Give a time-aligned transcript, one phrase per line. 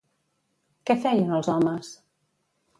[0.91, 1.95] Què feien els homes?